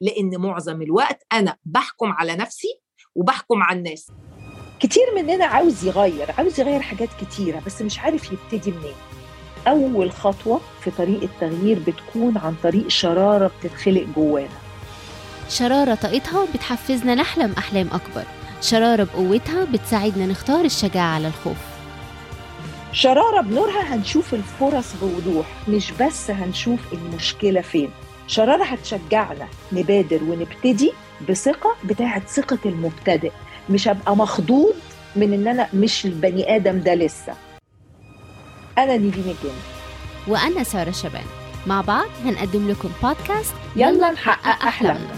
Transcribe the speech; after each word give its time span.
لأن 0.00 0.40
معظم 0.40 0.82
الوقت 0.82 1.26
أنا 1.32 1.56
بحكم 1.64 2.12
على 2.12 2.36
نفسي 2.36 2.80
وبحكم 3.14 3.62
على 3.62 3.78
الناس. 3.78 4.12
كتير 4.80 5.04
مننا 5.16 5.44
عاوز 5.44 5.84
يغير 5.84 6.30
عاوز 6.38 6.60
يغير 6.60 6.80
حاجات 6.80 7.08
كتيرة 7.20 7.62
بس 7.66 7.82
مش 7.82 7.98
عارف 7.98 8.32
يبتدي 8.32 8.70
منين. 8.70 8.94
أول 9.66 10.12
خطوة 10.12 10.60
في 10.80 10.90
طريق 10.90 11.22
التغيير 11.22 11.78
بتكون 11.78 12.38
عن 12.38 12.54
طريق 12.62 12.88
شرارة 12.88 13.50
بتتخلق 13.60 14.06
جوانا. 14.16 14.58
شرارة 15.48 15.94
طاقتها 15.94 16.46
بتحفزنا 16.54 17.14
نحلم 17.14 17.52
أحلام 17.58 17.88
أكبر. 17.92 18.24
شرارة 18.60 19.04
بقوتها 19.04 19.64
بتساعدنا 19.64 20.26
نختار 20.26 20.64
الشجاعة 20.64 21.14
على 21.14 21.26
الخوف. 21.26 21.56
شرارة 22.92 23.40
بنورها 23.40 23.94
هنشوف 23.94 24.34
الفرص 24.34 24.92
بوضوح 25.02 25.46
مش 25.68 25.92
بس 25.92 26.30
هنشوف 26.30 26.92
المشكلة 26.92 27.60
فين. 27.60 27.90
شرارة 28.26 28.64
هتشجعنا 28.64 29.48
نبادر 29.72 30.20
ونبتدي 30.24 30.92
بثقة 31.28 31.74
بتاعت 31.84 32.28
ثقة 32.28 32.58
المبتدئ. 32.66 33.32
مش 33.70 33.88
هبقى 33.88 34.16
مخضوض 34.16 34.74
من 35.16 35.32
إن 35.32 35.48
أنا 35.48 35.68
مش 35.74 36.06
البني 36.06 36.56
آدم 36.56 36.80
ده 36.80 36.94
لسه. 36.94 37.34
أنا 38.78 38.96
نيفين 38.96 39.22
الجن. 39.24 39.56
وأنا 40.28 40.62
سارة 40.62 40.90
شبان. 40.90 41.24
مع 41.66 41.80
بعض 41.80 42.06
هنقدم 42.24 42.70
لكم 42.70 42.90
بودكاست 43.02 43.54
يلا 43.76 44.10
نحقق 44.10 44.66
أحلامنا. 44.66 45.14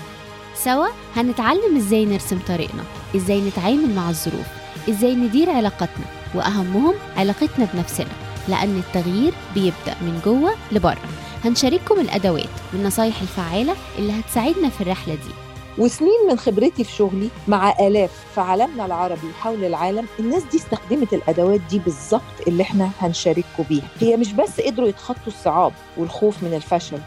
سوا 0.54 0.86
هنتعلم 1.16 1.76
إزاي 1.76 2.04
نرسم 2.04 2.38
طريقنا 2.48 2.82
إزاي 3.16 3.40
نتعامل 3.40 3.95
مع 3.95 4.09
الظروف 4.10 4.46
إزاي 4.88 5.14
ندير 5.14 5.50
علاقاتنا 5.50 6.04
وأهمهم 6.34 6.95
علاقتنا 7.16 7.68
بنفسنا 7.74 8.12
لأن 8.48 8.78
التغيير 8.86 9.32
بيبدأ 9.54 9.95
من 10.00 10.20
جوه 10.24 10.54
لبره. 10.73 10.98
هنشارككم 11.44 12.00
الأدوات 12.00 12.48
والنصايح 12.72 13.20
الفعالة 13.20 13.74
اللي 13.98 14.12
هتساعدنا 14.20 14.68
في 14.68 14.80
الرحلة 14.80 15.14
دي. 15.14 15.34
وسنين 15.78 16.28
من 16.30 16.36
خبرتي 16.38 16.84
في 16.84 16.92
شغلي 16.92 17.28
مع 17.48 17.74
آلاف 17.80 18.10
في 18.34 18.40
عالمنا 18.40 18.86
العربي 18.86 19.26
وحول 19.30 19.64
العالم 19.64 20.06
الناس 20.20 20.42
دي 20.42 20.56
استخدمت 20.56 21.12
الأدوات 21.14 21.60
دي 21.70 21.78
بالظبط 21.78 22.23
اللي 22.48 22.62
إحنا 22.62 22.90
هنشارككم 23.01 23.64
بيها. 23.68 23.88
هي 24.01 24.16
مش 24.16 24.32
بس 24.32 24.60
قدروا 24.60 24.88
يتخطوا 24.88 25.26
الصعاب 25.26 25.73
والخوف 25.96 26.42
من 26.42 26.54
الفشل 26.54 26.98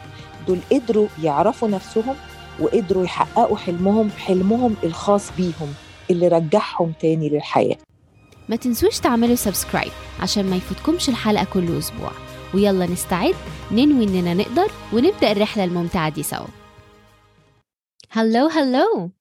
دول 0.47 0.59
قدروا 0.71 1.07
يعرفوا 1.23 1.67
نفسهم 1.67 2.15
وقدروا 2.59 3.03
يحققوا 3.03 3.57
حلمهم 3.57 4.09
حلمهم 4.17 4.75
الخاص 4.83 5.23
بيهم 5.37 5.73
اللي 6.11 6.27
رجعهم 6.27 6.93
تاني 7.01 7.29
للحياة. 7.29 7.77
ما 8.49 8.55
تنسوش 8.55 8.99
تعملوا 8.99 9.35
سبسكرايب 9.35 9.91
عشان 10.19 10.49
ما 10.49 10.55
يفوتكمش 10.55 11.09
الحلقة 11.09 11.45
كل 11.53 11.77
أسبوع. 11.77 12.11
ويلا 12.53 12.85
نستعد 12.85 13.35
ننوي 13.71 14.03
إننا 14.03 14.33
نقدر 14.33 14.71
ونبدأ 14.93 15.31
الرحلة 15.31 15.63
الممتعة 15.63 16.09
دي 16.09 16.23
سوا. 16.23 16.47
هلو 18.09 18.47
هلو 18.47 19.11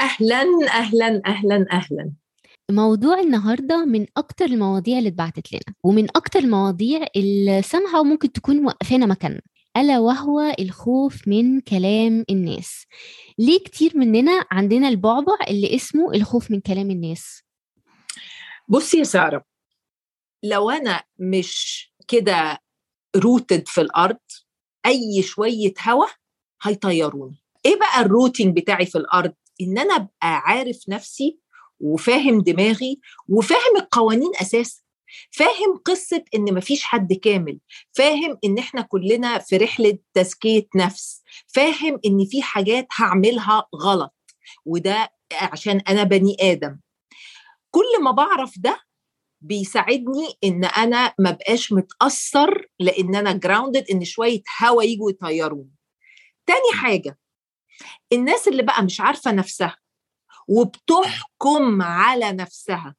أهلا 0.00 0.44
أهلا 0.70 1.22
أهلا 1.26 1.66
أهلا. 1.72 2.12
موضوع 2.70 3.20
النهارده 3.20 3.84
من 3.84 4.06
أكتر 4.16 4.44
المواضيع 4.44 4.98
اللي 4.98 5.08
اتبعتت 5.08 5.52
لنا 5.52 5.74
ومن 5.84 6.04
أكتر 6.16 6.38
المواضيع 6.38 7.06
اللي 7.16 7.62
سامها 7.62 8.00
وممكن 8.00 8.32
تكون 8.32 8.56
موقفانا 8.62 9.06
مكاننا 9.06 9.40
ألا 9.76 9.98
وهو 9.98 10.54
الخوف 10.60 11.28
من 11.28 11.60
كلام 11.60 12.24
الناس. 12.30 12.86
ليه 13.38 13.58
كتير 13.58 13.92
مننا 13.94 14.44
عندنا 14.50 14.88
البعبع 14.88 15.36
اللي 15.48 15.74
اسمه 15.74 16.14
الخوف 16.14 16.50
من 16.50 16.60
كلام 16.60 16.90
الناس؟ 16.90 17.42
بصي 18.68 18.98
يا 18.98 19.04
سارة 19.04 19.44
لو 20.42 20.70
أنا 20.70 21.02
مش 21.18 21.93
كده 22.08 22.58
rooted 23.16 23.68
في 23.68 23.80
الأرض 23.80 24.18
أي 24.86 25.22
شوية 25.22 25.74
هوا 25.88 26.06
هيطيروني. 26.62 27.42
إيه 27.66 27.78
بقى 27.78 28.00
ال 28.00 28.07
rooting 28.07 28.56
بتاعي 28.56 28.86
في 28.86 28.98
الأرض؟ 28.98 29.32
إن 29.60 29.78
أنا 29.78 29.94
أبقى 29.96 30.10
عارف 30.22 30.88
نفسي 30.88 31.38
وفاهم 31.80 32.40
دماغي 32.40 33.00
وفاهم 33.28 33.76
القوانين 33.76 34.30
أساسا. 34.40 34.82
فاهم 35.30 35.76
قصة 35.84 36.24
إن 36.34 36.54
مفيش 36.54 36.84
حد 36.84 37.12
كامل. 37.12 37.58
فاهم 37.92 38.38
إن 38.44 38.58
إحنا 38.58 38.80
كلنا 38.82 39.38
في 39.38 39.56
رحلة 39.56 39.98
تزكية 40.14 40.66
نفس. 40.76 41.22
فاهم 41.46 42.00
إن 42.06 42.24
في 42.24 42.42
حاجات 42.42 42.86
هعملها 42.96 43.66
غلط 43.76 44.14
وده 44.66 45.12
عشان 45.32 45.80
أنا 45.88 46.02
بني 46.02 46.36
آدم. 46.40 46.78
كل 47.70 48.02
ما 48.02 48.10
بعرف 48.10 48.52
ده 48.58 48.80
بيساعدني 49.44 50.28
إن 50.44 50.64
أنا 50.64 51.14
ما 51.18 51.30
بقاش 51.30 51.72
متأثر 51.72 52.66
لأن 52.80 53.14
أنا 53.14 53.32
جراوندد 53.32 53.84
إن 53.90 54.04
شوية 54.04 54.42
هوا 54.62 54.82
يجوا 54.82 55.10
يطيروني 55.10 55.70
تاني 56.46 56.72
حاجة 56.82 57.18
الناس 58.12 58.48
اللي 58.48 58.62
بقى 58.62 58.84
مش 58.84 59.00
عارفة 59.00 59.32
نفسها 59.32 59.76
وبتحكم 60.48 61.82
على 61.82 62.32
نفسها 62.32 62.94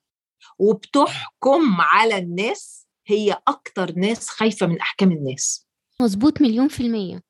وبتحكم 0.60 1.76
على 1.80 2.18
الناس 2.18 2.88
هي 3.08 3.42
أكتر 3.48 3.92
ناس 3.92 4.30
خايفة 4.30 4.68
من 4.68 4.80
أحكام 4.80 5.12
الناس. 5.12 5.68
مظبوط 6.02 6.42
مليون 6.42 6.68
في 6.68 6.80
المية. 6.84 7.24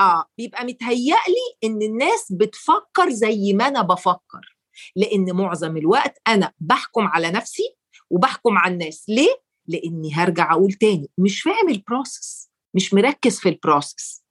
آه 0.00 0.24
بيبقى 0.38 0.64
متهيألي 0.64 1.56
إن 1.64 1.82
الناس 1.82 2.32
بتفكر 2.32 3.10
زي 3.10 3.52
ما 3.52 3.68
أنا 3.68 3.82
بفكر 3.82 4.56
لأن 4.96 5.36
معظم 5.36 5.76
الوقت 5.76 6.18
أنا 6.28 6.52
بحكم 6.58 7.06
على 7.06 7.30
نفسي 7.30 7.77
وبحكم 8.10 8.58
على 8.58 8.74
الناس. 8.74 9.04
ليه؟ 9.08 9.48
لأني 9.66 10.14
هرجع 10.14 10.52
أقول 10.52 10.72
تاني 10.72 11.10
مش 11.18 11.42
فاهم 11.42 11.68
ال 11.68 11.78
process 11.78 12.50
مش 12.74 12.94
مركز 12.94 13.38
في 13.40 13.48
ال 13.48 13.58
process 13.58 14.24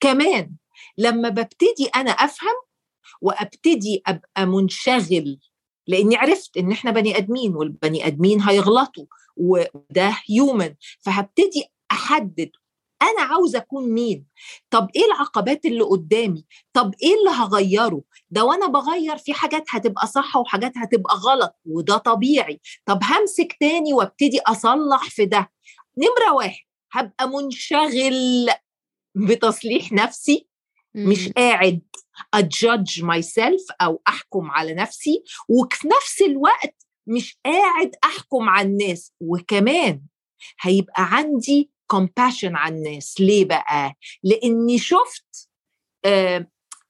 كمان 0.00 0.52
لما 0.98 1.28
ببتدي 1.28 1.86
أنا 1.96 2.10
أفهم 2.10 2.54
وأبتدي 3.20 4.02
أبقى 4.06 4.46
منشغل 4.46 5.38
لأني 5.86 6.16
عرفت 6.16 6.56
إن 6.56 6.72
إحنا 6.72 6.90
بني 6.90 7.16
آدمين 7.16 7.54
والبني 7.56 8.06
آدمين 8.06 8.40
هيغلطوا 8.40 9.06
وده 9.36 10.16
human 10.30 10.74
فهبتدي 11.00 11.64
أحدد 11.92 12.50
أنا 13.02 13.22
عاوزه 13.22 13.58
أكون 13.58 13.88
مين؟ 13.92 14.26
طب 14.70 14.88
إيه 14.96 15.04
العقبات 15.04 15.64
اللي 15.66 15.84
قدامي؟ 15.84 16.44
طب 16.72 16.94
إيه 17.02 17.14
اللي 17.14 17.30
هغيره؟ 17.30 18.02
ده 18.30 18.44
وأنا 18.44 18.66
بغير 18.66 19.16
في 19.16 19.34
حاجات 19.34 19.64
هتبقى 19.68 20.06
صح 20.06 20.36
وحاجات 20.36 20.72
هتبقى 20.78 21.14
غلط 21.16 21.56
وده 21.64 21.96
طبيعي. 21.96 22.60
طب 22.86 23.00
همسك 23.02 23.56
تاني 23.60 23.94
وأبتدي 23.94 24.40
أصلح 24.40 25.10
في 25.10 25.24
ده. 25.26 25.52
نمرة 25.98 26.32
واحد 26.34 26.64
هبقى 26.92 27.28
منشغل 27.28 28.48
بتصليح 29.14 29.92
نفسي 29.92 30.48
مش 30.94 31.28
قاعد 31.28 31.82
ا 32.34 33.02
judge 33.02 33.22
myself 33.22 33.62
أو 33.80 34.02
أحكم 34.08 34.50
على 34.50 34.74
نفسي 34.74 35.22
وفي 35.48 35.88
نفس 35.88 36.22
الوقت 36.22 36.86
مش 37.06 37.38
قاعد 37.44 37.94
أحكم 38.04 38.48
على 38.48 38.68
الناس. 38.68 39.12
وكمان 39.20 40.02
هيبقى 40.60 40.94
عندي 41.16 41.70
compassion 41.94 42.52
على 42.54 42.74
الناس. 42.74 43.20
ليه 43.20 43.44
بقى؟ 43.44 43.94
لأني 44.22 44.78
شفت 44.78 45.48
آه 46.04 46.46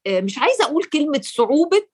آه 0.07 0.21
مش 0.21 0.37
عايزة 0.37 0.65
أقول 0.65 0.83
كلمة 0.83 1.21
صعوبة 1.23 1.87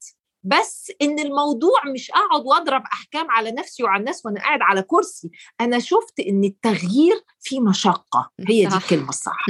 بس 0.45 0.91
إن 1.01 1.19
الموضوع 1.19 1.79
مش 1.93 2.11
أقعد 2.11 2.45
وأضرب 2.45 2.81
أحكام 2.93 3.31
على 3.31 3.51
نفسي 3.51 3.83
وعلى 3.83 3.99
الناس 3.99 4.25
وأنا 4.25 4.39
قاعد 4.39 4.59
على 4.61 4.81
كرسي. 4.81 5.31
أنا 5.61 5.79
شفت 5.79 6.19
إن 6.19 6.43
التغيير 6.43 7.23
فيه 7.39 7.59
مشقة. 7.59 8.31
هي 8.49 8.65
دي. 8.65 8.75
الكلمة 8.75 9.09
الصح. 9.09 9.45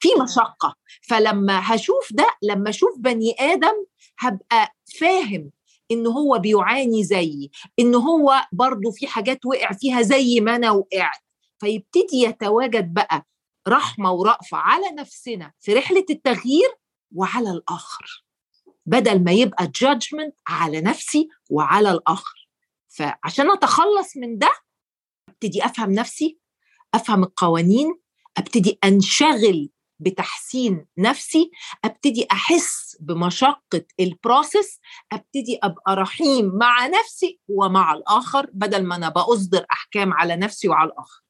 في 0.00 0.08
مشقة. 0.22 0.74
فلما 1.08 1.74
هشوف 1.74 2.08
ده 2.12 2.26
لما 2.42 2.70
أشوف 2.70 2.98
بني 2.98 3.34
آدم 3.40 3.84
هبقى 4.18 4.74
فاهم 5.00 5.50
إن 5.90 6.06
هو 6.06 6.38
بيعاني 6.38 7.04
زيي. 7.04 7.50
إن 7.78 7.94
هو 7.94 8.34
برضو 8.52 8.90
في 8.90 9.06
حاجات 9.06 9.46
وقع 9.46 9.72
فيها 9.72 10.02
زي 10.02 10.40
ما 10.40 10.56
أنا 10.56 10.70
وقعت. 10.70 11.25
فيبتدي 11.58 12.16
يتواجد 12.22 12.94
بقى 12.94 13.26
رحمة 13.68 14.12
ورأفة 14.12 14.56
على 14.58 14.90
نفسنا 14.90 15.52
في 15.60 15.74
رحلة 15.74 16.04
التغيير 16.10 16.68
وعلى 17.14 17.50
الآخر 17.50 18.24
بدل 18.86 19.24
ما 19.24 19.32
يبقى 19.32 19.70
judgment 19.84 20.32
على 20.48 20.80
نفسي 20.80 21.28
وعلى 21.50 21.90
الآخر. 21.90 22.48
فعشان 22.88 23.50
أتخلص 23.50 24.16
من 24.16 24.38
ده 24.38 24.52
أبتدي 25.28 25.64
أفهم 25.64 25.92
نفسي 25.92 26.38
أفهم 26.94 27.22
القوانين 27.24 28.00
أبتدي 28.38 28.78
أنشغل 28.84 29.70
بتحسين 29.98 30.86
نفسي 30.98 31.50
أبتدي 31.84 32.26
أحس 32.32 32.96
بمشقة 33.00 33.84
البروسيس 34.00 34.80
أبتدي 35.12 35.58
أبقى 35.62 35.96
رحيم 35.96 36.50
مع 36.58 36.86
نفسي 36.86 37.40
ومع 37.48 37.94
الآخر 37.94 38.50
بدل 38.52 38.84
ما 38.84 38.96
أنا 38.96 39.08
بأصدر 39.08 39.66
أحكام 39.72 40.12
على 40.12 40.36
نفسي 40.36 40.68
وعلى 40.68 40.90
الآخر. 40.90 41.22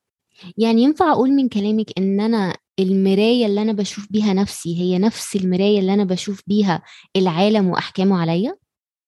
يعني 0.58 0.82
ينفع 0.82 1.12
أقول 1.12 1.30
من 1.30 1.48
كلامك 1.48 1.86
إن 1.98 2.20
أنا 2.20 2.56
المراية 2.78 3.46
اللي 3.46 3.62
أنا 3.62 3.72
بشوف 3.72 4.06
بيها 4.10 4.32
نفسي 4.34 4.80
هي 4.80 4.98
نفس 4.98 5.36
المراية 5.36 5.78
اللي 5.78 5.94
أنا 5.94 6.04
بشوف 6.04 6.42
بيها 6.46 6.82
العالم 7.16 7.68
وأحكامه 7.68 8.20
عليا؟ 8.20 8.56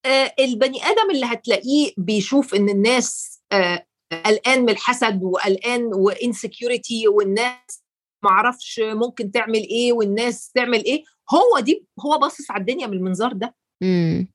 آه 0.06 0.34
البني 0.38 0.84
آدم 0.84 1.10
اللي 1.10 1.26
هتلاقيه 1.26 1.92
بيشوف 1.96 2.54
إن 2.54 2.68
الناس 2.68 3.40
آه 3.52 3.86
قلقان 4.26 4.62
من 4.62 4.68
الحسد 4.70 5.22
وقلقان 5.22 5.82
وانسكيورتي 5.84 7.08
والناس 7.08 7.82
معرفش 8.24 8.80
ممكن 8.84 9.30
تعمل 9.30 9.54
إيه 9.70 9.92
والناس 9.92 10.50
تعمل 10.54 10.84
إيه 10.84 11.04
هو 11.34 11.60
دي 11.60 11.86
هو 12.00 12.18
باصص 12.18 12.50
على 12.50 12.60
الدنيا 12.60 12.86
من 12.86 12.92
المنظار 12.96 13.32
ده. 13.32 13.54
امم 13.82 14.28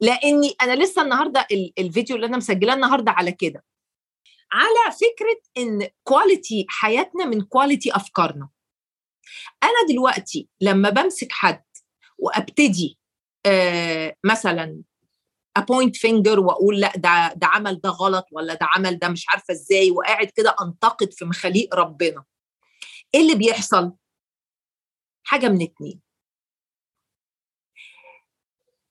لأني 0.00 0.54
أنا 0.62 0.76
لسه 0.84 1.02
النهارده 1.02 1.46
ال- 1.52 1.72
الفيديو 1.78 2.16
اللي 2.16 2.26
أنا 2.26 2.36
مسجلاه 2.36 2.74
النهارده 2.74 3.10
على 3.12 3.32
كده. 3.32 3.64
على 4.52 4.92
فكرة 4.96 5.62
إن 5.62 5.88
quality 6.04 6.66
حياتنا 6.68 7.24
من 7.24 7.40
quality 7.42 7.96
أفكارنا. 7.96 8.48
أنا 9.64 9.86
دلوقتي 9.88 10.48
لما 10.60 10.90
بمسك 10.90 11.28
حد 11.32 11.64
وأبتدي 12.18 12.98
آه 13.46 14.16
مثلا 14.24 14.82
ا 15.56 15.63
point 15.63 15.96
finger 15.96 16.40
وأقول 16.40 16.80
لأ 16.80 16.92
ده 16.96 17.32
ده 17.36 17.46
عمل 17.46 17.80
ده 17.80 17.90
غلط 17.90 18.26
ولا 18.32 18.54
ده 18.54 18.68
عمل 18.76 18.98
ده 18.98 19.08
مش 19.08 19.28
عارفة 19.28 19.52
إزاي 19.52 19.90
وقاعد 19.90 20.26
كده 20.26 20.56
أنتقد 20.62 21.12
في 21.12 21.24
مخاليق 21.24 21.74
ربنا 21.74 22.24
إيه 23.14 23.20
اللي 23.20 23.34
بيحصل؟ 23.34 23.92
حاجة 25.24 25.48
من 25.48 25.62
اتنين. 25.62 26.00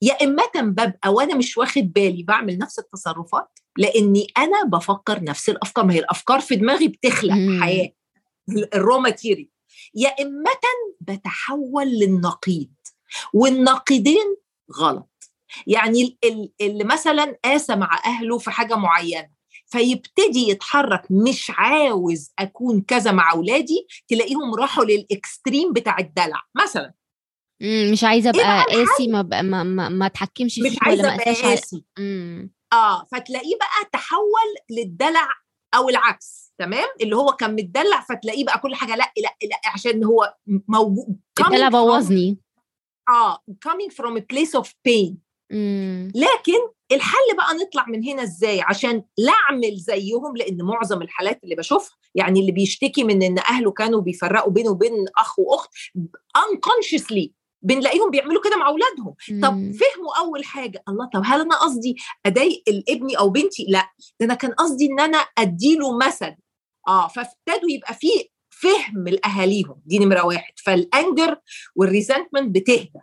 يا 0.01 0.13
إما 0.13 0.43
ببقى 0.55 1.13
وأنا 1.13 1.35
مش 1.35 1.57
واخد 1.57 1.81
بالي 1.81 2.23
بعمل 2.23 2.57
نفس 2.57 2.79
التصرفات 2.79 3.59
لأني 3.77 4.27
أنا 4.37 4.63
بفكر 4.63 5.23
نفس 5.23 5.49
الأفكار 5.49 5.85
ما 5.85 5.93
هي 5.93 5.99
الأفكار 5.99 6.39
في 6.39 6.55
دماغي 6.55 6.87
بتخلق 6.87 7.33
مم. 7.33 7.63
حياة. 7.63 7.89
ال 8.73 8.80
raw 8.80 8.99
material. 8.99 9.49
يا 9.95 10.09
إما 10.21 10.51
بتحول 11.01 11.87
للنقيض 11.87 12.69
والنقيضين 13.33 14.35
غلط. 14.79 15.07
يعني 15.67 16.01
ال- 16.03 16.17
ال- 16.31 16.51
اللي 16.61 16.83
مثلا 16.83 17.39
قاسى 17.45 17.75
مع 17.75 18.01
أهله 18.05 18.37
في 18.37 18.51
حاجة 18.51 18.75
معينة 18.75 19.29
فيبتدي 19.67 20.49
يتحرك 20.49 21.01
مش 21.11 21.51
عاوز 21.55 22.31
أكون 22.39 22.81
كذا 22.81 23.11
مع 23.11 23.31
أولادي 23.31 23.87
تلاقيهم 24.07 24.55
راحوا 24.55 24.83
للإكستريم 24.85 25.73
بتاع 25.73 25.97
الدلع 25.99 26.41
مثلا. 26.63 26.93
مش 27.91 28.03
عايزة 28.03 28.29
إيه 28.35 28.37
بقى 28.41 28.61
ابقى 28.61 28.75
قاسي 28.85 29.07
ما 29.07 29.21
بقى 29.21 29.43
ما 29.43 29.63
ما, 29.63 29.89
ما 29.89 30.05
اتحكمش 30.05 30.59
مش 30.59 30.77
عايزة 30.81 31.03
ما 31.03 31.15
أبقى 31.15 31.33
قاسي. 31.33 31.85
آه 32.73 33.03
فتلاقيه 33.11 33.55
بقى 33.55 33.89
تحول 33.93 34.55
للدلع 34.77 35.27
أو 35.75 35.89
العكس 35.89 36.53
تمام؟ 36.57 36.87
اللي 37.01 37.15
هو 37.15 37.31
كان 37.31 37.55
متدلع 37.55 38.01
فتلاقيه 38.09 38.45
بقى 38.45 38.59
كل 38.59 38.75
حاجة 38.75 38.95
لا 38.95 39.13
لا 39.17 39.35
لا 39.47 39.55
عشان 39.73 40.03
هو 40.03 40.35
موجود 40.67 41.19
الدلع 41.39 41.69
بوظني. 41.69 42.37
آه 43.09 43.37
coming 43.67 43.91
from 43.93 44.17
a 44.17 44.21
place 44.33 44.59
of 44.61 44.67
pain. 44.67 45.13
امم 45.51 46.11
لكن 46.15 46.59
الحل 46.91 47.37
بقى 47.37 47.53
نطلع 47.65 47.85
من 47.87 48.03
هنا 48.07 48.23
إزاي؟ 48.23 48.61
عشان 48.61 49.03
لا 49.17 49.33
أعمل 49.49 49.75
زيهم 49.77 50.37
لأن 50.37 50.61
معظم 50.61 51.01
الحالات 51.01 51.43
اللي 51.43 51.55
بشوفها 51.55 51.97
يعني 52.15 52.39
اللي 52.39 52.51
بيشتكي 52.51 53.03
من 53.03 53.23
إن 53.23 53.39
أهله 53.39 53.71
كانوا 53.71 54.01
بيفرقوا 54.01 54.51
بينه 54.51 54.69
وبين 54.69 55.05
أخ 55.17 55.39
وأخت 55.39 55.69
unconsciously 56.37 57.29
بنلاقيهم 57.61 58.09
بيعملوا 58.09 58.41
كده 58.43 58.57
مع 58.57 58.67
أولادهم. 58.67 59.15
طب. 59.41 59.71
فهموا 59.77 60.17
أول 60.17 60.43
حاجة. 60.45 60.83
الله 60.89 61.09
طب 61.13 61.21
هل 61.25 61.41
أنا 61.41 61.55
قصدي 61.55 61.95
أضايق 62.25 62.63
ابني 62.89 63.19
أو 63.19 63.29
بنتي؟ 63.29 63.65
لا 63.69 63.89
ده 64.19 64.25
أنا 64.25 64.33
كان 64.33 64.51
قصدي 64.51 64.85
إن 64.85 64.99
أنا 64.99 65.17
أديله 65.17 65.97
مثل. 65.97 66.35
آه 66.87 67.07
فابتدوا 67.07 67.69
يبقى 67.69 67.93
في 67.93 68.07
فهم 68.49 69.07
لأهاليهم. 69.07 69.81
دي 69.85 69.99
نمرة 69.99 70.25
واحد. 70.25 70.53
فالانجر 70.65 71.37
وال 71.75 71.89
resentment 71.89 72.55
بتهدى. 72.55 72.99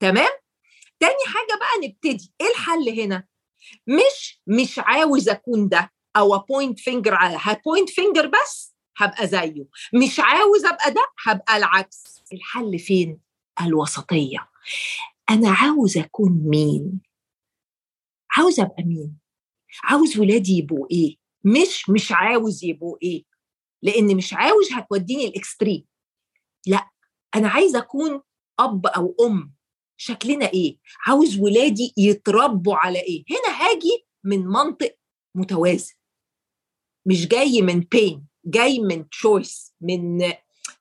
تمام؟ 0.00 0.30
تاني 1.00 1.24
حاجة 1.26 1.58
بقى 1.58 1.88
نبتدي. 1.88 2.34
إيه 2.40 2.46
الحل 2.50 3.00
هنا؟ 3.00 3.24
مش 3.86 4.40
مش 4.46 4.78
عاوز 4.78 5.28
أكون 5.28 5.68
ده 5.68 5.92
أو 6.16 6.38
point 6.38 6.80
finger 6.80 7.14
على 7.14 7.38
point 7.66 7.90
finger 7.90 8.26
بس؟ 8.26 8.76
هبقى 8.96 9.26
زيه. 9.26 9.66
مش 9.94 10.20
عاوز 10.20 10.64
أبقى 10.64 10.90
ده؟ 10.90 11.02
هبقى 11.26 11.56
العكس. 11.56 12.22
الحل 12.32 12.78
فين؟ 12.78 13.25
الوسطية. 13.60 14.48
أنا 15.30 15.50
عاوز 15.50 15.98
أكون 15.98 16.32
مين؟ 16.32 17.00
عاوز 18.36 18.60
أبقى 18.60 18.82
مين؟ 18.82 19.18
عاوز 19.84 20.18
ولادي 20.18 20.52
يبقوا 20.52 20.86
إيه؟ 20.90 21.16
مش 21.44 21.90
مش 21.90 22.12
عاوز 22.12 22.64
يبقوا 22.64 22.96
إيه؟ 23.02 23.24
لأن 23.82 24.16
مش 24.16 24.34
عاوز 24.34 24.72
هتوديني 24.72 25.26
ال 25.28 25.34
extreme. 25.34 25.84
لأ 26.66 26.90
أنا 27.34 27.48
عايز 27.48 27.76
أكون 27.76 28.20
أب 28.58 28.86
أو 28.86 29.16
أم. 29.20 29.54
شكلنا 29.96 30.52
إيه؟ 30.52 30.78
عاوز 31.06 31.38
ولادي 31.40 31.94
يتربوا 31.96 32.76
على 32.76 33.00
إيه؟ 33.00 33.24
هنا 33.30 33.62
هاجي 33.62 34.06
من 34.24 34.46
منطق 34.46 34.96
متوازن. 35.34 35.94
مش 37.06 37.28
جاي 37.28 37.62
من 37.62 37.80
pain 37.80 38.26
جاي 38.44 38.80
من 38.80 39.08
تشويس 39.08 39.74
من 39.80 40.32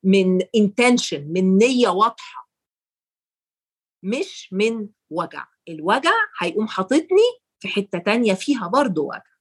من 0.04 0.42
intention 0.56 1.28
من 1.28 1.58
نية 1.58 1.90
واضحة. 1.90 2.45
مش 4.06 4.50
من 4.52 4.88
وجع. 5.10 5.46
الوجع 5.70 6.12
هيقوم 6.42 6.68
حاططني 6.68 7.40
في 7.60 7.68
حتة 7.68 8.00
تانية 8.00 8.34
فيها 8.34 8.68
برضه 8.68 9.04
وجع. 9.04 9.35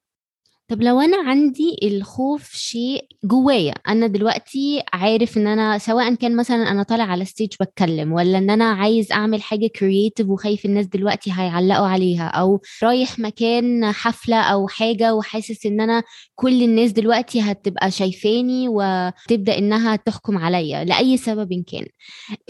طب 0.69 0.83
لو 0.83 1.01
أنا 1.01 1.17
عندي 1.29 1.77
الخوف 1.83 2.53
شيء 2.53 3.07
جوايا 3.25 3.75
أنا 3.89 4.07
دلوقتي 4.07 4.83
عارف 4.93 5.37
إن 5.37 5.47
أنا 5.47 5.79
سواء 5.79 6.15
كان 6.15 6.37
مثلا 6.37 6.71
أنا 6.71 6.83
طالع 6.83 7.05
على 7.05 7.25
stage 7.25 7.53
بتكلم 7.61 8.13
ولا 8.13 8.39
إن 8.39 8.51
أنا 8.51 8.65
عايز 8.65 9.13
أعمل 9.13 9.43
حاجة 9.43 9.67
creative 9.67 10.29
وخايف 10.29 10.65
الناس 10.65 10.87
دلوقتي 10.87 11.31
هيعلقوا 11.33 11.87
عليها 11.87 12.27
أو 12.29 12.61
رايح 12.83 13.19
مكان 13.19 13.93
حفلة 13.93 14.41
أو 14.41 14.69
حاجة 14.69 15.15
وحاسس 15.15 15.67
إن 15.67 15.81
أنا 15.81 16.03
كل 16.35 16.63
الناس 16.63 16.93
دلوقتي 16.93 17.41
هتبقى 17.41 17.91
شايفاني 17.91 18.69
وتبدأ 18.69 19.59
إنها 19.59 19.97
تحكم 19.97 20.39
عليا 20.39 20.85
لأي 20.85 21.17
سبب 21.17 21.65
كان. 21.73 21.87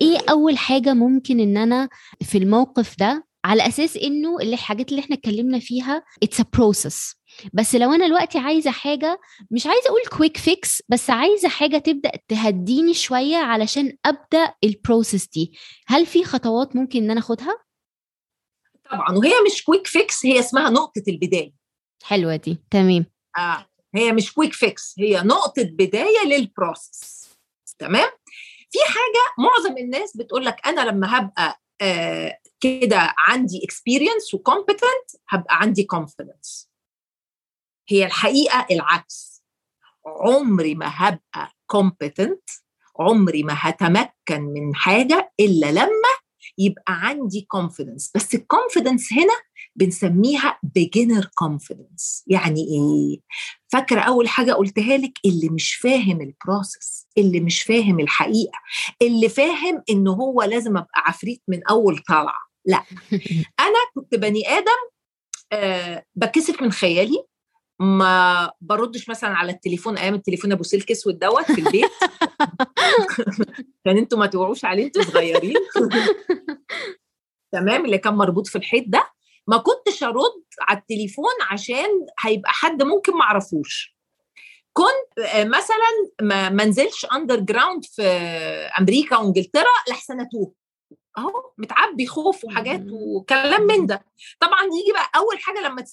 إيه 0.00 0.18
أول 0.30 0.58
حاجة 0.58 0.94
ممكن 0.94 1.40
إن 1.40 1.56
أنا 1.56 1.88
في 2.22 2.38
الموقف 2.38 2.96
ده؟ 2.98 3.26
على 3.44 3.66
أساس 3.66 3.96
إنه 3.96 4.36
الحاجات 4.42 4.90
اللي 4.90 5.00
إحنا 5.00 5.16
اتكلمنا 5.16 5.58
فيها 5.58 6.02
it's 6.22 6.40
a 6.40 6.44
process 6.52 7.14
بس 7.52 7.74
لو 7.74 7.92
أنا 7.92 8.06
دلوقتي 8.06 8.38
عايزة 8.38 8.70
حاجة 8.70 9.20
مش 9.50 9.66
عايزة 9.66 9.88
أقول 9.88 10.02
quick 10.18 10.36
fix 10.36 10.82
بس 10.88 11.10
عايزة 11.10 11.48
حاجة 11.48 11.78
تبدأ 11.78 12.12
تهديني 12.28 12.94
شوية 12.94 13.36
علشان 13.36 13.96
أبدأ 14.06 14.54
ال 14.64 14.72
process 14.72 15.28
دي. 15.28 15.52
هل 15.86 16.06
في 16.06 16.24
خطوات 16.24 16.76
ممكن 16.76 17.02
إن 17.04 17.10
أنا 17.10 17.20
أخدها؟ 17.20 17.58
طبعا 18.90 19.16
وهي 19.18 19.32
مش 19.46 19.64
quick 19.64 19.86
fix 19.86 20.26
هي 20.26 20.38
اسمها 20.38 20.70
نقطة 20.70 21.02
البداية. 21.08 21.52
حلوة 22.04 22.36
دي 22.36 22.58
تمام. 22.70 23.06
آه. 23.38 23.66
هي 23.94 24.12
مش 24.12 24.32
quick 24.32 24.52
fix 24.52 24.94
هي 24.98 25.20
نقطة 25.22 25.62
بداية 25.62 26.24
لل 26.26 26.49
process 26.49 27.28
تمام؟ 27.78 28.10
في 28.70 28.78
حاجة 28.86 29.48
معظم 29.48 29.78
الناس 29.78 30.16
بتقول 30.16 30.44
لك 30.44 30.66
أنا 30.66 30.80
لما 30.80 31.18
هبقى 31.18 31.60
آه 31.80 32.38
كده 32.60 33.14
عندي 33.18 33.60
experience 33.64 34.34
و 34.34 34.42
competent 34.42 35.10
هبقى 35.28 35.56
عندي 35.60 35.84
confidence 35.84 36.70
هي 37.88 38.06
الحقيقة 38.06 38.66
العكس. 38.70 39.44
عمري 40.06 40.74
ما 40.74 40.86
هبقى 40.88 41.52
competent 41.66 42.50
عمري 43.00 43.42
ما 43.42 43.54
هتمكن 43.56 44.40
من 44.40 44.74
حاجة 44.74 45.32
إلا 45.40 45.72
لما 45.72 46.14
يبقى 46.58 46.84
عندي 46.88 47.46
confidence 47.48 48.10
بس 48.14 48.34
ال 48.34 48.42
confidence 48.42 49.12
هنا 49.12 49.34
بنسميها 49.76 50.58
beginner 50.78 51.22
confidence. 51.24 52.22
يعني 52.26 52.60
إيه؟ 52.60 53.20
فاكرة 53.72 54.00
أول 54.00 54.28
حاجة 54.28 54.52
قلتها 54.52 54.96
لك؟ 54.96 55.12
اللي 55.24 55.48
مش 55.48 55.74
فاهم 55.74 56.20
ال 56.20 56.31
process 56.31 57.06
اللي 57.18 57.40
مش 57.40 57.62
فاهم 57.62 58.00
الحقيقة 58.00 58.58
اللي 59.02 59.28
فاهم 59.28 59.82
إن 59.90 60.08
هو 60.08 60.42
لازم 60.42 60.76
أبقى 60.76 61.02
عفريت 61.06 61.42
من 61.48 61.60
أول 61.70 61.98
طلعة. 61.98 62.44
لا. 62.64 62.84
أنا 63.66 63.78
كنت 63.94 64.14
بني 64.14 64.48
آدم 64.48 64.90
أه 65.52 66.04
بكسف 66.14 66.62
من 66.62 66.72
خيالي. 66.72 67.24
ما 67.80 68.50
بردش 68.60 69.08
مثلا 69.08 69.30
على 69.30 69.52
التليفون 69.52 69.98
أيام 69.98 70.14
التليفون 70.14 70.52
أبو 70.52 70.62
سلك 70.62 70.90
أسود 70.90 71.18
دوت 71.18 71.52
في 71.52 71.58
البيت. 71.58 71.90
كان 73.84 73.98
أنتوا 73.98 74.18
ما 74.18 74.26
توعوش 74.26 74.64
عليه 74.64 74.84
أنتوا 74.84 75.02
صغيرين. 75.02 75.56
تمام 77.52 77.84
اللي 77.84 77.98
كان 77.98 78.14
مربوط 78.14 78.46
في 78.46 78.58
الحيط 78.58 78.84
ده. 78.86 79.08
ما 79.46 79.56
كنتش 79.56 80.02
أرد 80.02 80.44
على 80.60 80.78
التليفون 80.78 81.34
عشان 81.50 82.06
هيبقى 82.20 82.52
حد 82.52 82.82
ممكن 82.82 83.12
ما 83.12 83.22
أعرفوش. 83.22 83.94
كنت 84.72 85.26
مثلا 85.46 86.10
ما 86.22 86.48
منزلش 86.48 87.06
underground 87.12 87.84
في 87.84 88.02
أمريكا 88.80 89.16
وإنجلترا 89.16 89.70
لحسن 89.90 90.20
اتوه 90.20 90.52
أهو 91.18 91.50
متعبي 91.58 92.06
خوف 92.06 92.44
وحاجات 92.44 92.82
وكلام 92.92 93.62
من 93.62 93.86
ده. 93.86 94.04
طبعا 94.40 94.62
يجي 94.64 94.92
بقى 94.92 95.10
أول 95.16 95.38
حاجة 95.38 95.60
لما 95.60 95.84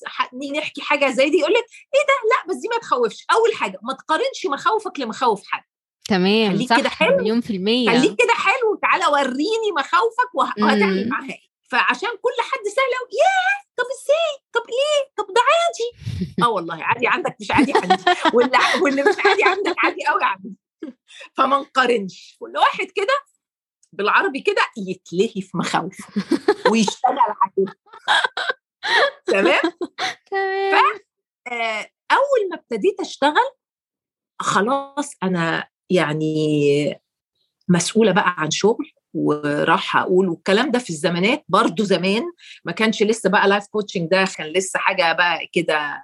نحكي 0.58 0.82
حاجة 0.82 1.12
زي 1.12 1.30
دي 1.30 1.38
يقول 1.38 1.54
لك 1.54 1.66
إيه 1.94 2.02
ده؟ 2.08 2.30
لأ 2.30 2.54
بس 2.54 2.62
دي 2.62 2.68
ما 2.68 2.78
تخوفش. 2.78 3.26
أول 3.32 3.56
حاجة 3.56 3.80
ما 3.84 3.94
تقارنش 3.94 4.46
مخاوفك 4.46 5.00
لمخاوف 5.00 5.44
حد. 5.48 5.64
تمام 6.10 6.52
خليك 6.56 6.70
صح 6.70 6.80
كده 6.80 6.90
حلو. 6.90 7.18
مليون 7.18 7.42
في 7.42 7.56
المية. 7.56 7.90
خليك 7.90 8.16
كده 8.16 8.34
حلو 8.34 8.76
تعالى 8.82 9.06
وريني 9.08 9.72
مخاوفك 9.78 10.36
وهتعمل 10.36 11.10
معاها 11.10 11.30
إيه. 11.30 11.52
فعشان 11.70 12.10
كل 12.10 12.42
حد 12.44 12.60
سهل 12.76 12.92
قوي 13.00 13.10
ياه! 13.22 13.62
طب 13.78 13.84
إزاي؟ 13.84 14.44
طب 14.54 14.70
ليه 14.70 15.12
طب 15.18 15.34
ده 15.34 15.42
عادي. 15.42 16.16
آه 16.44 16.50
والله 16.50 16.84
عادي 16.84 17.08
عندك 17.08 17.36
مش 17.42 17.52
عادي 17.52 17.74
عندي. 17.76 18.04
واللي 18.34 18.58
واللي 18.82 19.04
مش 19.04 19.16
عادي 19.26 19.44
عندك 19.44 19.76
عادي 19.84 20.06
قوي 20.08 20.24
عندي. 20.24 20.56
فما 21.38 21.60
نقارنش. 21.60 22.38
كل 22.40 22.58
واحد 22.58 22.86
كده 22.96 23.14
بالعربي 23.94 24.42
كده 24.42 24.62
يتلهى 24.78 25.42
في 25.42 25.58
مخاوفه 25.58 26.04
ويشتغل 26.72 27.18
عليه. 27.42 27.74
تمام؟ 29.26 29.62
تمام. 30.32 31.00
آه، 31.48 31.90
أول 32.12 32.50
ما 32.52 32.56
ابتديت 32.56 33.00
أشتغل 33.00 33.52
خلاص 34.42 35.12
أنا 35.24 35.68
يعني 35.90 37.02
مسؤولة 37.70 38.12
بقى 38.12 38.36
عن 38.38 38.52
شغل 38.52 38.92
وراح 39.14 39.98
أقول 39.98 40.30
والكلام 40.30 40.72
ده 40.72 40.80
في 40.80 40.90
الزمانات 40.90 41.44
برضو 41.50 41.84
زمان 41.84 42.24
ما 42.66 42.72
كانش 42.72 43.04
لسه 43.04 43.30
بقى 43.30 43.48
life 43.48 43.66
coaching 43.68 44.10
ده 44.10 44.26
كان 44.38 44.48
لسه 44.48 44.80
حاجة 44.80 45.14
بقى 45.14 45.50
كده 45.54 46.04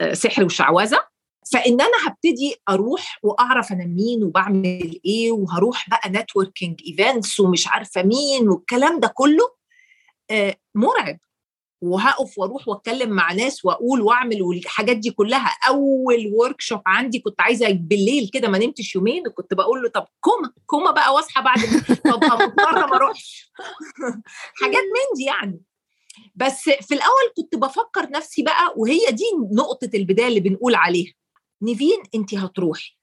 آه، 0.00 0.12
سحر 0.12 0.44
وشعوذة. 0.44 1.11
فإن 1.52 1.80
أنا 1.80 1.92
هبتدي 2.06 2.56
أروح 2.68 3.18
وأعرف 3.22 3.72
أنا 3.72 3.84
مين 3.86 4.24
وبعمل 4.24 5.00
إيه 5.04 5.32
وهروح 5.32 5.90
بقى 5.90 6.10
networking 6.10 6.80
events 6.86 7.40
ومش 7.40 7.68
عارفة 7.68 8.02
مين 8.02 8.48
والكلام 8.48 9.00
ده 9.00 9.08
كله 9.08 9.54
آه، 10.30 10.56
مرعب. 10.74 11.18
وهقف 11.82 12.38
وأروح 12.38 12.68
وأتكلم 12.68 13.10
مع 13.10 13.32
ناس 13.32 13.64
وأقول 13.64 14.00
وأعمل 14.00 14.42
والحاجات 14.42 14.96
دي 14.96 15.10
كلها. 15.10 15.50
أول 15.68 16.30
workshop 16.34 16.80
عندي 16.86 17.18
كنت 17.18 17.40
عايطة 17.40 17.70
بالليل 17.72 18.30
كده 18.32 18.48
ما 18.48 18.58
نمتش 18.58 18.94
يومين 18.94 19.28
وكنت 19.28 19.54
بقول 19.54 19.82
له 19.82 19.88
طب 19.88 20.06
coma 20.20 20.52
coma 20.66 20.90
بقى 20.90 21.14
واصحى 21.14 21.42
بعد 21.42 21.58
ببقى 22.06 22.38
مضطرة 22.38 22.86
ما 22.86 22.96
أروحش. 22.96 23.52
حاجات 24.54 24.82
من 24.82 25.16
دي 25.16 25.24
يعني. 25.24 25.60
بس 26.34 26.62
في 26.62 26.94
الأول 26.94 27.32
كنت 27.36 27.56
بفكر 27.56 28.10
نفسي 28.10 28.42
بقى 28.42 28.74
وهي 28.76 29.06
دي 29.10 29.24
نقطة 29.52 29.90
البداية 29.94 30.28
اللي 30.28 30.40
بنقول 30.40 30.74
عليها. 30.74 31.12
نيفين 31.62 32.02
انت 32.14 32.34
هتروحي. 32.34 32.96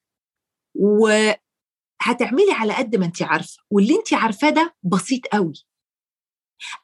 وهتعملي 0.75 2.51
على 2.51 2.73
قد 2.73 2.95
ما 2.95 3.05
انت 3.05 3.21
عارفة. 3.21 3.57
واللي 3.71 3.95
انت 3.95 4.13
عارفاه 4.13 4.49
ده 4.49 4.75
بسيط 4.83 5.27
قوي. 5.27 5.53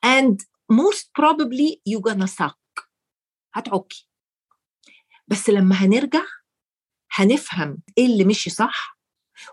And 0.05 0.35
most 0.73 1.05
probably 1.19 1.79
you 1.89 1.99
gonna 2.11 2.27
suck. 2.27 2.85
هتعكي. 3.53 4.07
بس 5.27 5.49
لما 5.49 5.75
هنرجع 5.75 6.23
هنفهم 7.11 7.77
إيه 7.97 8.05
اللي 8.05 8.23
مشي 8.23 8.49
صح 8.49 8.99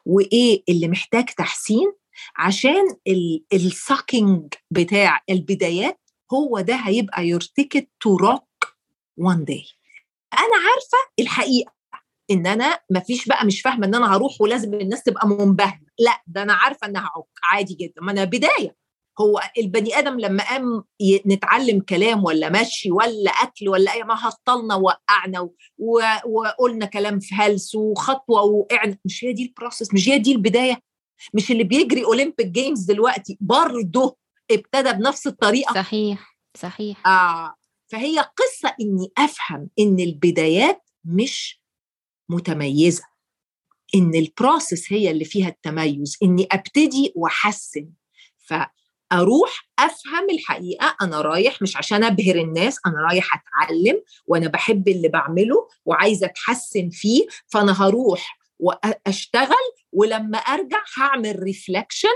وإيه 0.06 0.62
اللي 0.68 0.88
محتاج 0.88 1.24
تحسين 1.24 1.92
عشان 2.36 2.96
الساكينج 3.52 4.54
بتاع 4.70 5.22
البدايات 5.30 6.00
هو 6.32 6.60
ده 6.60 6.74
هيبقى 6.74 7.26
يرتكت 7.26 7.90
تو 8.00 8.16
روك 8.16 8.76
وان 9.16 9.44
داي 9.44 9.64
أنا 10.32 10.56
عارفة 10.56 10.98
الحقيقة. 11.20 11.72
إن 12.30 12.46
أنا 12.46 12.80
مفيش 12.90 13.26
بقى 13.28 13.46
مش 13.46 13.60
فاهمة 13.60 13.86
إن 13.86 13.94
أنا 13.94 14.16
هروح 14.16 14.40
ولازم 14.40 14.74
الناس 14.74 15.02
تبقى 15.02 15.28
منبهرة. 15.28 15.80
لا 15.98 16.22
ده 16.26 16.42
أنا 16.42 16.52
عارفة 16.52 16.86
إنها 16.86 17.02
هعك 17.02 17.24
عادي 17.44 17.74
جدا. 17.74 18.02
ما 18.02 18.12
أنا 18.12 18.24
بداية. 18.24 18.76
هو 19.20 19.40
البني 19.58 19.98
آدم 19.98 20.20
لما 20.20 20.44
قام 20.44 20.84
نتعلم 21.26 21.80
كلام 21.80 22.24
ولا 22.24 22.48
مشي 22.48 22.90
ولا 22.90 23.30
أكل 23.30 23.68
ولا 23.68 23.92
أي 23.92 24.02
ما 24.02 24.14
هطلنا 24.28 24.74
ووقعنا 24.74 25.48
وقلنا 26.26 26.86
كلام 26.86 27.20
في 27.20 27.34
هلس 27.34 27.74
وخطوة 27.74 28.42
وقعنا. 28.42 28.98
مش 29.04 29.24
هي 29.24 29.32
دي 29.32 29.42
البروسيس 29.42 29.94
مش 29.94 30.08
هي 30.08 30.18
دي 30.18 30.32
البداية. 30.32 30.82
مش 31.34 31.50
اللي 31.50 31.64
بيجري 31.64 32.04
Olympic 32.04 32.46
Games 32.46 32.84
دلوقتي 32.84 33.38
برضه 33.40 34.16
ابتدى 34.50 34.92
بنفس 34.92 35.26
الطريقة. 35.26 35.74
صحيح 35.74 36.36
صحيح. 36.56 37.06
آه 37.06 37.54
فهي 37.92 38.18
قصة 38.18 38.74
إني 38.80 39.12
أفهم 39.18 39.68
إن 39.78 40.00
البدايات 40.00 40.88
مش 41.04 41.61
متميزة. 42.32 43.02
إن 43.94 44.14
ال 44.14 44.24
process 44.24 44.92
هي 44.92 45.10
اللي 45.10 45.24
فيها 45.24 45.48
التميز 45.48 46.18
إني 46.22 46.48
أبتدي 46.52 47.12
وأحسن. 47.16 47.88
ف 48.38 48.54
أروح 49.12 49.68
أفهم 49.78 50.30
الحقيقة 50.30 50.96
أنا 51.02 51.20
رايح 51.20 51.62
مش 51.62 51.76
عشان 51.76 52.04
أبهر 52.04 52.36
الناس 52.36 52.78
أنا 52.86 52.94
رايح 53.10 53.26
أتعلم 53.34 54.02
وأنا 54.26 54.48
بحب 54.48 54.88
اللي 54.88 55.08
بعمله 55.08 55.68
وعايزة 55.84 56.26
أتحسن 56.26 56.88
فيه 56.90 57.26
فأنا 57.46 57.82
هروح 57.82 58.38
وأشتغل 58.58 59.64
ولما 59.92 60.38
أرجع 60.38 60.82
هعمل 60.96 61.42
reflection 61.42 62.08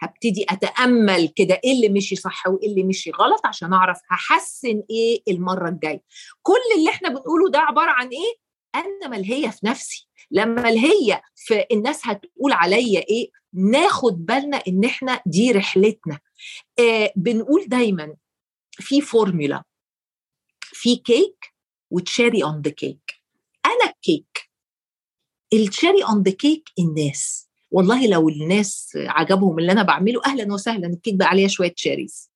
هبتدي 0.00 0.46
أتأمل 0.50 1.28
كده 1.36 1.60
إيه 1.64 1.72
اللي 1.72 1.88
مشي 1.88 2.16
صح 2.16 2.46
وإيه 2.46 2.68
اللي 2.68 2.82
مشي 2.82 3.10
غلط 3.10 3.46
عشان 3.46 3.72
أعرف 3.72 3.98
هحسن 4.10 4.82
إيه 4.90 5.22
المرة 5.28 5.68
الجاية. 5.68 6.02
كل 6.42 6.78
اللي 6.78 6.90
إحنا 6.90 7.08
بنقوله 7.08 7.50
ده 7.50 7.58
عبارة 7.58 7.90
عن 7.90 8.08
إيه؟ 8.08 8.43
أنا 8.74 9.08
ملهية 9.08 9.48
في 9.48 9.66
نفسي. 9.66 10.08
لما 10.30 10.68
اتلهي 10.68 11.20
في 11.34 11.64
الناس 11.72 12.00
هتقول 12.06 12.52
عليا 12.52 13.00
إيه؟ 13.00 13.30
ناخد 13.52 14.26
بالنا 14.26 14.56
إن 14.68 14.84
إحنا 14.84 15.22
دي 15.26 15.52
رحلتنا. 15.52 16.18
آه 16.78 17.12
بنقول 17.16 17.64
دايما 17.68 18.16
في 18.72 19.00
فورمولا 19.00 19.62
في 20.60 20.96
cake 20.96 21.54
و 21.90 21.98
cherry 21.98 22.44
on 22.44 22.60
the 22.62 22.70
cake 22.70 23.14
أنا 23.66 23.90
ال 23.90 24.02
cake 24.02 24.50
ال 25.52 25.59
cherry 25.59 26.04
on 26.04 26.22
the 26.22 26.30
cake 26.32 26.68
الناس. 26.78 27.48
والله 27.70 28.06
لو 28.06 28.28
الناس 28.28 28.92
عجبهم 28.96 29.58
اللي 29.58 29.72
أنا 29.72 29.82
بعمله 29.82 30.20
أهلا 30.26 30.52
وسهلا 30.54 30.86
الكيك 30.86 31.14
بقى 31.14 31.28
عليها 31.28 31.48
شوية 31.48 31.68
cherries 31.72 32.30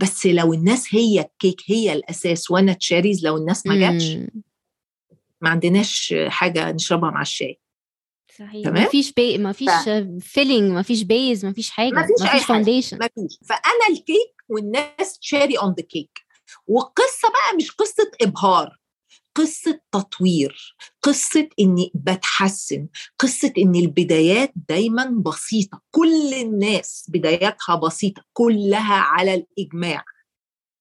بس 0.00 0.26
لو 0.26 0.52
الناس 0.54 0.94
هي 0.94 1.20
الكيك 1.20 1.60
هي 1.66 1.92
الأساس 1.92 2.50
وأنا 2.50 2.72
cherries 2.72 3.24
لو 3.26 3.36
الناس 3.36 3.66
ما 3.66 3.76
جاتش. 3.76 4.16
ما 5.40 5.50
عندناش 5.50 6.14
حاجة 6.28 6.72
نشربها 6.72 7.10
مع 7.10 7.22
الشاي. 7.22 7.60
صحيح. 8.38 8.64
تمام؟ 8.64 8.82
مفيش 8.84 9.12
بي 9.12 9.38
مفيش 9.38 9.70
filling 10.20 10.72
مفيش 10.72 11.02
base 11.02 11.46
مفيش 11.46 11.70
حاجة 11.70 11.92
مفيش, 11.94 12.22
مفيش 12.28 12.44
foundation 12.44 12.96
مفيش. 12.98 13.38
فأنا 13.48 13.86
الكيك 13.90 14.34
والناس 14.48 15.18
cherry 15.18 15.58
on 15.58 15.74
the 15.78 15.82
cake 15.82 16.18
والقصة 16.66 17.28
بقى 17.28 17.56
مش 17.56 17.70
قصة 17.70 18.10
إبهار. 18.22 18.80
قصة 19.34 19.80
تطوير. 19.92 20.76
قصة 21.02 21.48
إني 21.60 21.90
بتحسن. 21.94 22.88
قصة 23.18 23.52
إن 23.58 23.74
البدايات 23.74 24.52
دايما 24.68 25.04
بسيطة. 25.26 25.82
كل 25.90 26.34
الناس 26.34 27.06
بداياتها 27.08 27.76
بسيطة. 27.76 28.24
كلها 28.32 28.94
على 28.94 29.34
الإجماع. 29.34 30.04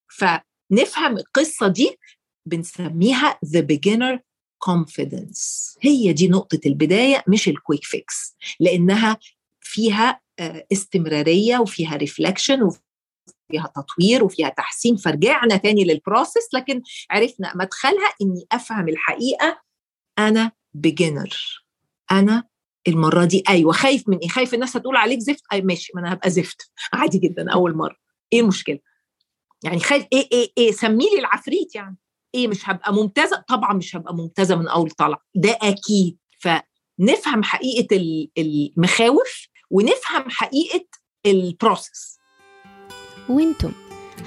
فنفهم 0.08 1.18
القصة 1.18 1.68
دي 1.68 1.98
بنسميها 2.46 3.40
the 3.46 3.60
beginner 3.60 4.20
confidence. 4.66 5.78
هي 5.82 6.14
دي 6.14 6.28
نقطة 6.28 6.60
البداية 6.66 7.24
مش 7.28 7.48
ال 7.48 7.54
quick 7.54 7.84
fix 7.84 8.36
لأنها 8.60 9.18
فيها 9.62 10.22
استمرارية 10.72 11.58
وفيها 11.58 11.96
reflection 11.96 12.62
وفيها 12.64 13.72
تطوير 13.76 14.24
وفيها 14.24 14.50
تحسين. 14.50 14.96
فرجعنا 14.96 15.58
تاني 15.58 15.84
لل 15.84 15.98
process 15.98 16.48
لكن 16.54 16.82
عرفنا 17.12 17.52
مدخلها 17.56 18.14
إني 18.22 18.46
أفهم 18.52 18.90
الحقيقة. 18.90 19.62
أنا 20.20 20.52
beginner 20.74 21.64
أنا 22.12 22.44
المرة 22.88 23.26
دي 23.26 23.44
أيوة 23.50 23.72
خايف 23.74 24.10
من 24.10 24.18
إيه 24.18 24.28
خايف 24.28 24.54
الناس 24.54 24.78
هتقول 24.78 24.96
عليك 24.96 25.20
زفت. 25.20 25.44
أي 25.54 25.62
ماشي 25.62 25.92
ما 25.96 26.02
أنا 26.02 26.14
هبقى 26.14 26.30
زفت. 26.30 26.72
عادي 26.94 27.18
جدا 27.18 27.52
أول 27.54 27.76
مرة. 27.76 27.96
إيه 28.34 28.40
المشكلة؟ 28.42 28.80
يعني 29.64 29.80
خايف 29.80 30.06
إيه 30.14 30.28
إيه 30.32 30.52
إيه 30.58 30.72
سمي 30.72 31.06
لي 31.14 31.20
العفريت 31.20 31.76
يعني. 31.76 31.98
إيه 32.36 32.48
مش 32.48 32.70
هبقى 32.70 32.94
ممتازة؟ 32.94 33.44
طبعا 33.48 33.74
مش 33.74 33.96
هبقى 33.96 34.16
ممتازة 34.16 34.56
من 34.56 34.68
أول 34.68 34.92
طلعة. 34.92 35.20
ده 35.36 35.58
أكيد. 35.62 36.18
فنفهم 36.40 37.44
حقيقة 37.44 37.88
المخاوف 38.38 39.48
ونفهم 39.72 40.24
حقيقة 40.30 40.86
ال 41.26 41.37
process 41.37 42.18
وأنتم 43.30 43.72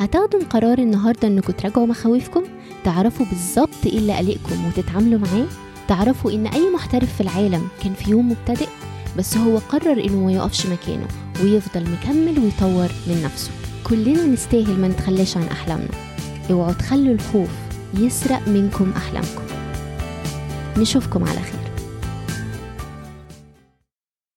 هتاخدوا 0.01 0.45
قرار 0.45 0.79
النهارده 0.79 1.29
إنكم 1.29 1.53
تراجعوا 1.53 1.87
مخاوفكم؟ 1.87 2.45
تعرفوا 2.85 3.27
بالظبط 3.27 3.87
إيه 3.87 3.99
اللي 3.99 4.17
قلقكم 4.17 4.67
وتتعاملوا 4.67 5.19
معاه؟ 5.21 5.47
تعرفوا 5.89 6.31
إن 6.31 6.47
أي 6.47 6.71
محترف 6.71 7.15
في 7.15 7.21
العالم 7.21 7.69
كان 7.83 7.95
في 7.95 8.11
يوم 8.11 8.29
مبتدئ 8.33 8.69
بس 9.19 9.37
هو 9.37 9.59
قرر 9.59 10.05
إنه 10.05 10.25
ما 10.25 10.33
يقفش 10.33 10.67
مكانه 10.67 11.09
ويفضل 11.43 11.91
مكمل 11.91 12.39
ويطور 12.39 12.89
من 13.07 13.23
نفسه. 13.25 13.51
كلنا 13.89 14.27
نستاهل 14.27 14.81
ما 14.81 14.89
نتخلاش 14.89 15.37
عن 15.37 15.43
أحلامنا. 15.43 15.91
اوعوا 16.51 16.73
تخلوا 16.73 17.15
الخوف 17.15 17.51
يسرق 17.95 18.49
منكم 18.49 18.93
أحلامكم. 18.97 19.43
نشوفكم 20.77 21.25
على 21.25 21.41
خير. 21.41 21.72